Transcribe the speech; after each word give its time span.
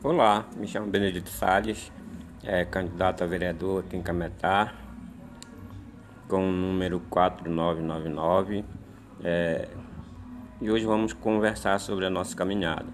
Olá, 0.00 0.46
me 0.56 0.64
chamo 0.68 0.86
Benedito 0.86 1.28
Salles, 1.28 1.90
é 2.44 2.64
candidato 2.64 3.24
a 3.24 3.26
vereador 3.26 3.82
aqui 3.82 3.96
em 3.96 4.00
Cametá, 4.00 4.72
com 6.28 6.48
o 6.48 6.52
número 6.52 7.00
4999. 7.10 8.64
É, 9.24 9.66
e 10.60 10.70
hoje 10.70 10.86
vamos 10.86 11.12
conversar 11.12 11.80
sobre 11.80 12.06
a 12.06 12.10
nossa 12.10 12.36
caminhada. 12.36 12.86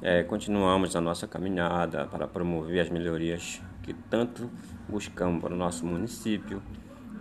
É, 0.00 0.22
continuamos 0.22 0.94
a 0.94 1.00
nossa 1.00 1.26
caminhada 1.26 2.06
para 2.06 2.28
promover 2.28 2.82
as 2.82 2.88
melhorias 2.88 3.60
que 3.82 3.92
tanto 3.92 4.48
buscamos 4.88 5.42
para 5.42 5.52
o 5.52 5.56
nosso 5.56 5.84
município, 5.84 6.62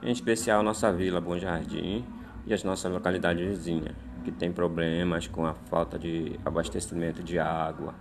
em 0.04 0.12
especial 0.12 0.62
nossa 0.62 0.94
vila 0.94 1.20
Bom 1.20 1.40
Jardim 1.40 2.06
e 2.46 2.54
as 2.54 2.64
nossas 2.64 2.92
localidades 2.92 3.44
vizinhas, 3.44 3.96
que 4.24 4.32
tem 4.32 4.52
problemas 4.52 5.26
com 5.26 5.44
a 5.44 5.56
falta 5.56 5.98
de 5.98 6.40
abastecimento 6.46 7.24
de 7.24 7.40
água 7.40 7.96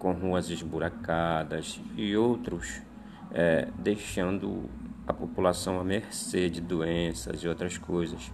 com 0.00 0.12
ruas 0.12 0.48
esburacadas 0.48 1.78
e 1.94 2.16
outros, 2.16 2.82
é, 3.30 3.68
deixando 3.78 4.68
a 5.06 5.12
população 5.12 5.78
à 5.78 5.84
mercê 5.84 6.48
de 6.48 6.60
doenças 6.60 7.42
e 7.42 7.46
outras 7.46 7.78
coisas. 7.78 8.32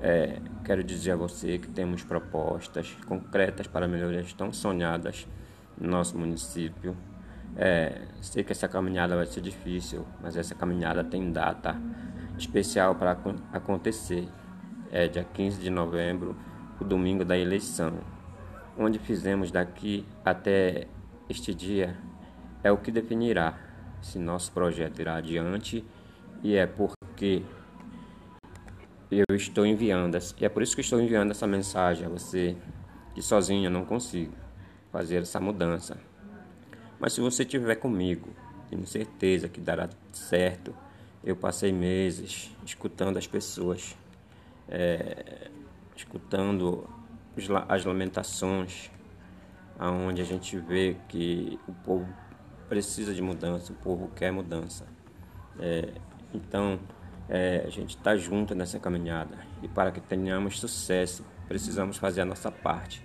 É, 0.00 0.40
quero 0.64 0.82
dizer 0.82 1.12
a 1.12 1.16
você 1.16 1.58
que 1.58 1.68
temos 1.68 2.02
propostas 2.02 2.96
concretas 3.06 3.66
para 3.66 3.86
melhorias 3.86 4.32
tão 4.32 4.52
sonhadas 4.52 5.28
no 5.78 5.88
nosso 5.88 6.18
município. 6.18 6.96
É, 7.56 8.02
sei 8.20 8.42
que 8.42 8.52
essa 8.52 8.66
caminhada 8.66 9.14
vai 9.14 9.26
ser 9.26 9.42
difícil, 9.42 10.04
mas 10.22 10.36
essa 10.36 10.54
caminhada 10.54 11.04
tem 11.04 11.30
data 11.30 11.76
especial 12.38 12.94
para 12.94 13.16
acontecer. 13.52 14.26
É 14.90 15.06
dia 15.06 15.24
15 15.24 15.60
de 15.60 15.70
novembro, 15.70 16.34
o 16.80 16.84
domingo 16.84 17.24
da 17.24 17.36
eleição 17.36 18.13
onde 18.76 18.98
fizemos 18.98 19.50
daqui 19.50 20.04
até 20.24 20.86
este 21.28 21.54
dia 21.54 21.96
é 22.62 22.70
o 22.70 22.76
que 22.76 22.90
definirá 22.90 23.58
se 24.02 24.18
nosso 24.18 24.52
projeto 24.52 25.00
irá 25.00 25.16
adiante 25.16 25.84
e 26.42 26.56
é 26.56 26.66
porque 26.66 27.42
eu 29.10 29.36
estou 29.36 29.64
enviando, 29.64 30.18
e 30.38 30.44
é 30.44 30.48
por 30.48 30.62
isso 30.62 30.74
que 30.74 30.80
estou 30.80 31.00
enviando 31.00 31.30
essa 31.30 31.46
mensagem 31.46 32.06
a 32.06 32.08
você, 32.08 32.56
que 33.14 33.22
sozinho 33.22 33.66
eu 33.66 33.70
não 33.70 33.84
consigo 33.84 34.34
fazer 34.90 35.22
essa 35.22 35.40
mudança. 35.40 35.96
Mas 36.98 37.12
se 37.12 37.20
você 37.20 37.42
estiver 37.42 37.76
comigo, 37.76 38.30
tenho 38.68 38.86
certeza 38.86 39.48
que 39.48 39.60
dará 39.60 39.88
certo. 40.12 40.74
Eu 41.22 41.36
passei 41.36 41.72
meses 41.72 42.50
escutando 42.64 43.16
as 43.16 43.26
pessoas, 43.26 43.96
é, 44.68 45.50
escutando 45.96 46.88
as 47.68 47.84
lamentações, 47.84 48.90
aonde 49.78 50.22
a 50.22 50.24
gente 50.24 50.58
vê 50.58 50.96
que 51.08 51.58
o 51.66 51.72
povo 51.72 52.08
precisa 52.68 53.14
de 53.14 53.22
mudança, 53.22 53.72
o 53.72 53.76
povo 53.76 54.10
quer 54.14 54.30
mudança. 54.30 54.86
É, 55.58 55.92
então, 56.32 56.78
é, 57.28 57.64
a 57.66 57.70
gente 57.70 57.96
está 57.96 58.16
junto 58.16 58.54
nessa 58.54 58.78
caminhada 58.78 59.36
e 59.62 59.68
para 59.68 59.90
que 59.90 60.00
tenhamos 60.00 60.58
sucesso, 60.58 61.24
precisamos 61.48 61.96
fazer 61.96 62.20
a 62.20 62.24
nossa 62.24 62.50
parte. 62.50 63.04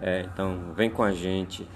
É, 0.00 0.22
então, 0.22 0.72
vem 0.74 0.90
com 0.90 1.02
a 1.02 1.12
gente 1.12 1.66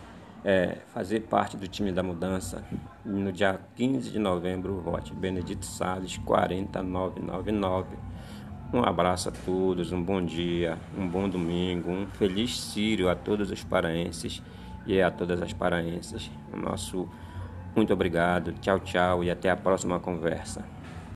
é, 0.44 0.78
fazer 0.92 1.20
parte 1.20 1.56
do 1.56 1.66
time 1.66 1.92
da 1.92 2.02
mudança. 2.02 2.64
No 3.04 3.32
dia 3.32 3.58
15 3.76 4.10
de 4.10 4.18
novembro, 4.18 4.80
vote 4.80 5.14
Benedito 5.14 5.64
Salles 5.64 6.18
40999. 6.18 7.96
Um 8.72 8.84
abraço 8.84 9.28
a 9.28 9.32
todos, 9.32 9.90
um 9.90 10.00
bom 10.00 10.24
dia, 10.24 10.78
um 10.96 11.08
bom 11.08 11.28
domingo, 11.28 11.90
um 11.90 12.06
feliz 12.06 12.56
Sírio 12.56 13.08
a 13.08 13.16
todos 13.16 13.50
os 13.50 13.64
paraenses 13.64 14.40
e 14.86 15.02
a 15.02 15.10
todas 15.10 15.42
as 15.42 15.52
paraenses. 15.52 16.30
O 16.52 16.56
nosso 16.56 17.08
muito 17.74 17.92
obrigado, 17.92 18.52
tchau, 18.60 18.78
tchau 18.78 19.24
e 19.24 19.30
até 19.30 19.50
a 19.50 19.56
próxima 19.56 19.98
conversa. 19.98 20.64